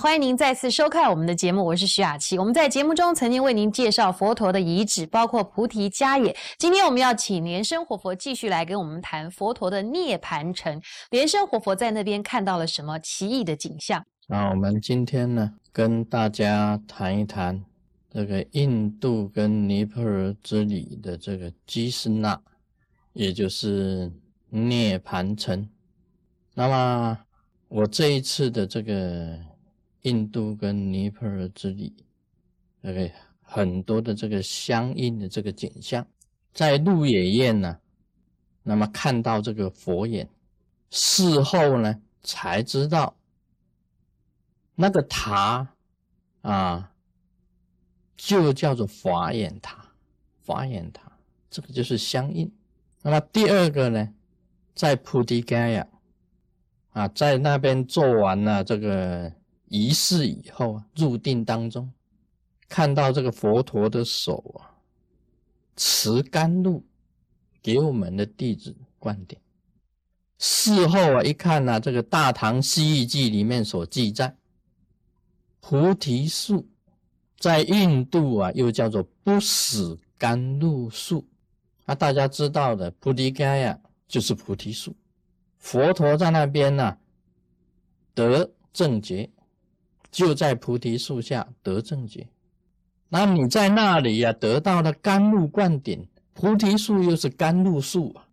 [0.00, 2.38] 欢迎您再次收看我们的节目，我是徐雅琪。
[2.38, 6.34] 我们在节目中曾经为您介绍佛陀的遗址，包括菩提迦也。
[6.56, 10.80] 今天我们要请莲生活佛继续来跟我们谈佛陀的涅盘城。
[11.10, 14.02] 莲生活佛在那边看到了什么奇异的景象？
[14.26, 17.62] 那我们今天呢，跟大家谈一谈
[18.10, 22.40] 这个印度跟尼泊尔之里的这个基斯纳，
[23.12, 24.10] 也就是
[24.48, 25.68] 涅盘城。
[26.54, 27.18] 那么
[27.68, 29.38] 我这一次的这个。
[30.02, 31.92] 印度跟尼泊尔之旅，
[32.80, 33.10] 那个
[33.42, 36.06] 很多的这个相应的这个景象，
[36.54, 37.78] 在鹿野苑呢，
[38.62, 40.26] 那么看到这个佛眼，
[40.88, 43.14] 事后呢才知道，
[44.74, 45.68] 那个塔
[46.40, 46.92] 啊，
[48.16, 49.92] 就叫做法眼塔，
[50.40, 51.12] 法眼塔，
[51.50, 52.50] 这个就是相应。
[53.02, 54.14] 那么第二个呢，
[54.74, 55.86] 在菩提伽亚
[56.92, 59.38] 啊，在那边做完了这个。
[59.70, 61.92] 仪式以后啊，入定当中，
[62.68, 64.74] 看到这个佛陀的手啊，
[65.76, 66.84] 持甘露
[67.62, 69.38] 给我们的弟子灌顶。
[70.38, 74.36] 事后啊，一看呢，这个《大唐西域记》里面所记载，
[75.60, 76.68] 菩提树
[77.38, 81.28] 在印度啊，又叫做不死甘露树。
[81.84, 84.96] 啊，大家知道的，菩提伽呀，就是菩提树。
[85.58, 86.98] 佛陀在那边呢，
[88.14, 89.30] 得正觉。
[90.10, 92.28] 就在菩提树下得正觉，
[93.08, 98.26] 那你在那里呀得到了甘露灌顶，菩提树又是甘露树啊，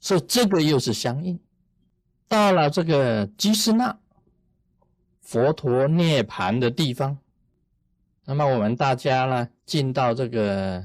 [0.00, 1.38] 所以这个又是相应。
[2.26, 3.96] 到了这个基斯那
[5.20, 7.16] 佛陀涅盘的地方，
[8.24, 10.84] 那么我们大家呢进到这个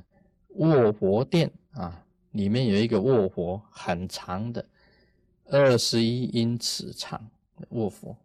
[0.49, 4.63] 卧佛殿啊，里面有一个卧佛，很长的，
[5.45, 7.29] 二十一英尺长
[7.69, 8.15] 卧佛。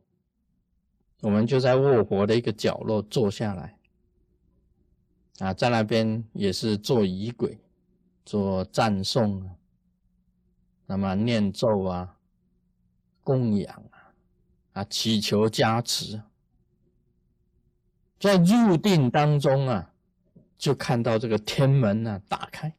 [1.24, 3.78] 我们就在卧佛的一个角落坐下来，
[5.38, 7.58] 啊，在那边也是做仪轨，
[8.26, 9.56] 做赞颂啊，
[10.84, 12.18] 那么念咒啊，
[13.22, 14.12] 供养啊，
[14.74, 16.20] 啊，祈求加持。
[18.20, 19.94] 在入定当中啊，
[20.58, 22.70] 就看到这个天门啊打开，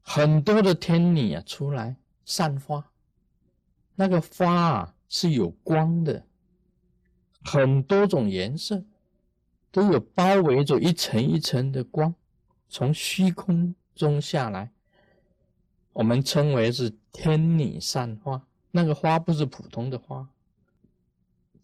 [0.00, 1.94] 很多的天女啊出来
[2.24, 2.90] 散花，
[3.94, 6.24] 那个花啊是有光的。
[7.44, 8.82] 很多种颜色
[9.70, 12.14] 都有包围着一层一层的光，
[12.68, 14.72] 从虚空中下来，
[15.92, 18.42] 我们称为是天女散花。
[18.70, 20.26] 那个花不是普通的花，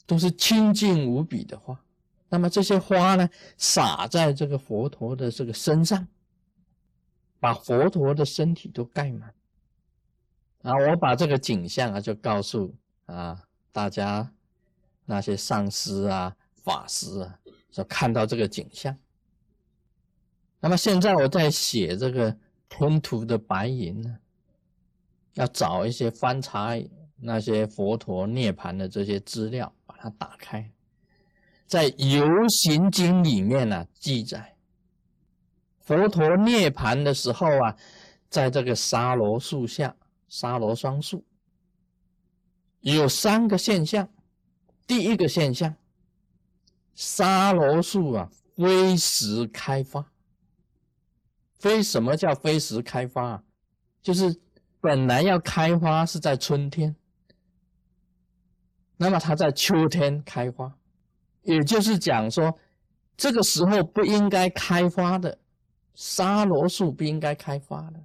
[0.06, 1.80] 都是清净无比的花。
[2.28, 6.06] 那么这些花呢，洒在这个佛陀的这个身上，
[7.40, 9.34] 把佛陀的身体都盖满。
[10.62, 12.74] 啊，我把这个景象啊，就告诉
[13.06, 13.42] 啊
[13.72, 14.30] 大家。
[15.04, 17.38] 那些上师啊、法师啊，
[17.70, 18.96] 就看到这个景象。
[20.60, 22.36] 那么现在我在写这个
[22.68, 24.18] 吞吐的白银呢，
[25.34, 26.78] 要找一些翻查
[27.16, 30.70] 那些佛陀涅槃的这些资料，把它打开，
[31.66, 34.54] 在《游行经》里面呢记载，
[35.80, 37.76] 佛陀涅槃的时候啊，
[38.28, 39.96] 在这个沙罗树下，
[40.28, 41.24] 沙罗双树
[42.80, 44.08] 有三个现象。
[44.90, 45.72] 第一个现象，
[46.96, 50.04] 沙罗树啊，飞时开花。
[51.60, 53.44] 飞什么叫飞时开花啊？
[54.02, 54.40] 就是
[54.80, 56.96] 本来要开花是在春天，
[58.96, 60.76] 那么它在秋天开花，
[61.42, 62.58] 也就是讲说，
[63.16, 65.38] 这个时候不应该开花的
[65.94, 68.04] 沙罗树不应该开花的，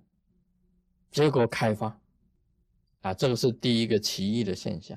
[1.09, 1.99] 结果开花，
[3.01, 4.95] 啊，这个是第一个奇异的现象。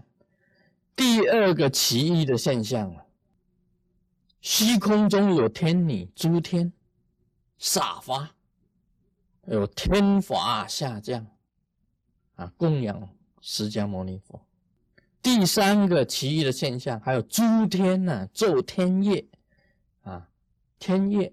[0.99, 3.07] 第二个奇异的现象啊，
[4.41, 6.73] 虚空中有天女诸天
[7.57, 8.35] 洒发，
[9.47, 11.25] 有天法下降
[12.35, 13.09] 啊，供养
[13.41, 14.45] 释迦牟尼佛。
[15.23, 19.25] 第三个奇异的现象，还有诸天呢奏天乐
[20.03, 20.29] 啊，
[20.81, 21.33] 天乐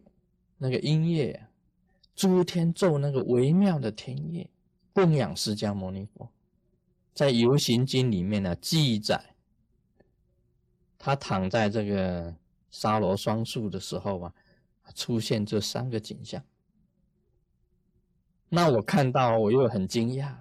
[0.59, 1.47] 那个音乐，
[2.15, 4.47] 诸天奏那个微妙的天乐，
[4.93, 6.29] 供养释迦牟尼佛。
[7.15, 9.34] 在《游行经》里面呢记载。
[11.05, 12.35] 他躺在这个
[12.71, 14.33] 沙罗双树的时候啊，
[14.95, 16.43] 出现这三个景象。
[18.49, 20.35] 那我看到，我又很惊讶。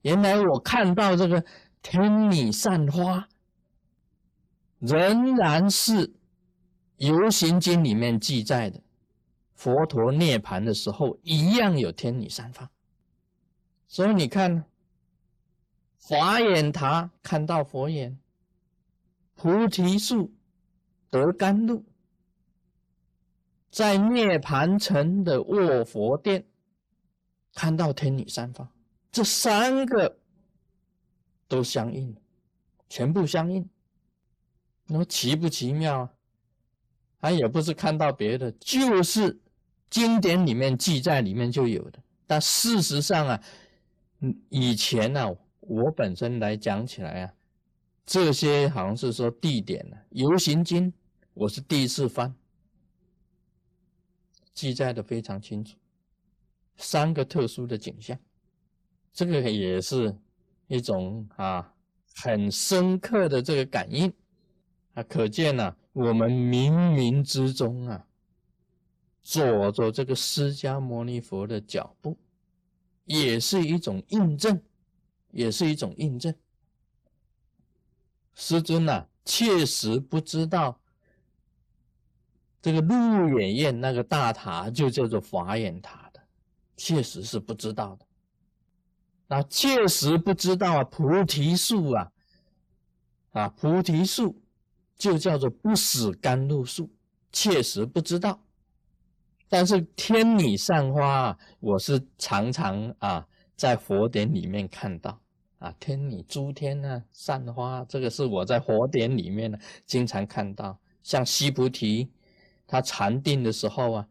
[0.00, 1.44] 原来我看到这个
[1.82, 3.28] 天女散花，
[4.78, 6.08] 仍然是
[6.96, 8.80] 《游行经》里面记载的，
[9.52, 12.70] 佛陀涅盘的时候一样有天女散发。
[13.86, 14.64] 所以你看，
[16.00, 18.18] 华眼塔看到佛眼。
[19.42, 20.30] 菩提树
[21.08, 21.82] 得甘露，
[23.70, 26.44] 在涅盘城的卧佛殿
[27.54, 28.70] 看到天女散花，
[29.10, 30.18] 这三个
[31.48, 32.14] 都相应，
[32.90, 33.66] 全部相应。
[34.84, 36.10] 那么奇不奇妙啊？
[37.18, 39.40] 他也不是看到别的，就是
[39.88, 41.98] 经典里面记载里面就有的。
[42.26, 43.42] 但事实上啊，
[44.50, 47.34] 以前呢，我本身来讲起来啊，
[48.10, 50.90] 这些好像是说地点呢，《游行经》
[51.32, 52.34] 我是第一次翻，
[54.52, 55.76] 记载的非常清楚，
[56.76, 58.18] 三个特殊的景象，
[59.12, 60.12] 这个也是
[60.66, 61.72] 一种啊
[62.16, 64.12] 很深刻的这个感应
[64.94, 65.76] 啊，可见呢。
[65.92, 68.04] 我们冥冥之中啊，
[69.22, 72.18] 走着这个释迦牟尼佛的脚步，
[73.04, 74.60] 也是一种印证，
[75.30, 76.34] 也是一种印证。
[78.40, 80.80] 师尊呐，确实不知道
[82.62, 86.20] 这个鹿野苑那个大塔就叫做法眼塔的，
[86.74, 88.06] 确实是不知道的。
[89.26, 92.10] 那确实不知道啊，菩提树啊，
[93.32, 94.42] 啊，菩提树。
[94.96, 96.90] 就叫做不死甘露树，
[97.32, 98.38] 确实不知道。
[99.48, 103.26] 但是天女散花，我是常常啊
[103.56, 105.18] 在佛典里面看到
[105.60, 110.76] 啊，天女诸天呢散花，这个是我在佛典 里面呢经常看到。
[111.02, 112.10] 像西菩提，
[112.66, 114.08] 他禅定的时候啊，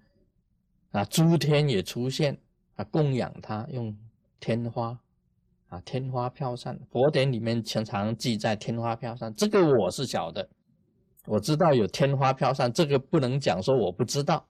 [0.91, 2.35] 啊诸天也出现
[2.75, 3.95] 啊供养他，用
[4.39, 4.99] 天花
[5.67, 6.79] 啊天花飘散。
[6.91, 10.47] 佛典里面常常记载天花飘散，这个我是晓得。
[11.25, 14.43] 我知道有天花飘散，这个不能讲说我不知道。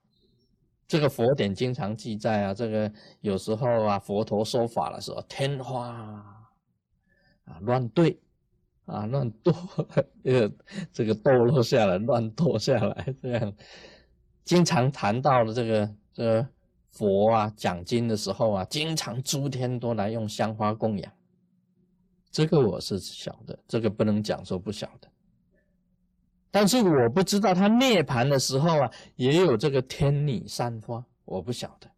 [0.88, 2.92] 这个佛典经常记载啊，这个
[3.22, 6.39] 有时候啊，佛陀说法的时候，天花
[7.50, 8.18] 啊乱对
[8.86, 9.54] 啊乱堕，
[10.24, 10.50] 呃，
[10.94, 13.54] 这个堕落下来，乱堕下来，这样
[14.46, 16.48] 经常谈到了这个这
[16.92, 21.12] 佛啊讲经的时候啊，经常诸天都来用香花供养。
[22.32, 25.08] 这个我是晓得，这个不能讲说不晓得。
[26.52, 31.90] 但是我不知道他涅盘的时候啊，也有这个天女散花，我不晓得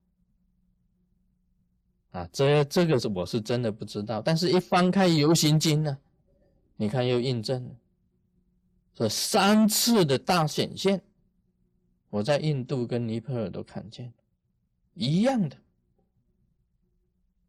[2.11, 4.21] 啊，这这个是我是真的不知道。
[4.21, 5.97] 但是一翻开《游行经》呢，
[6.75, 7.75] 你看又印证了，
[8.97, 11.01] 说三次的大显现，
[12.09, 14.11] 我在印度跟尼泊尔都看见，
[14.93, 15.55] 一样的。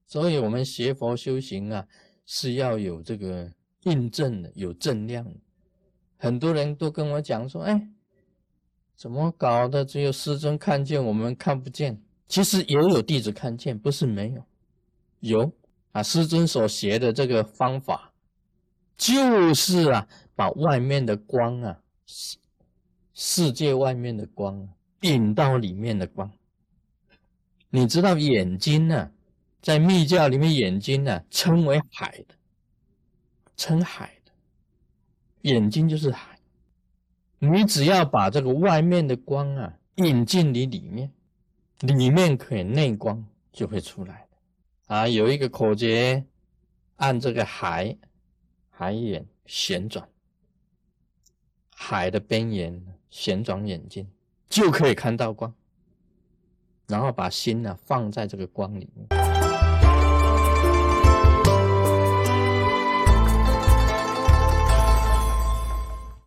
[0.06, 1.88] 所以我们学佛修行啊，
[2.24, 3.50] 是要有这个
[3.82, 5.40] 印证的，有正量的。
[6.18, 7.88] 很多人都跟我讲说：“哎，
[8.94, 9.84] 怎么搞的？
[9.84, 12.00] 只有师尊看见，我们看不见。
[12.28, 14.44] 其实也有弟子看见，不是没有。
[15.22, 15.52] 有
[15.92, 18.12] 啊，师尊所学的这个方法，
[18.96, 22.36] 就是啊，把外面的光啊，世
[23.14, 24.68] 世界外面的光，
[25.02, 26.30] 引到里面的光。
[27.70, 29.12] 你知道眼睛呢，
[29.60, 32.34] 在密教里面，眼睛呢称为海的，
[33.56, 34.18] 称海。”
[35.42, 36.38] 眼睛就是海，
[37.40, 41.12] 你只要把这个外面的光啊引进你里面，
[41.80, 44.28] 里面可以内光就会出来
[44.92, 46.22] 啊，有一个口诀，
[46.96, 47.96] 按这个海
[48.68, 50.06] 海眼旋转，
[51.74, 52.78] 海的边缘
[53.08, 54.06] 旋转眼睛
[54.50, 55.54] 就可以看到光，
[56.88, 59.31] 然后把心呢放在这个光里面。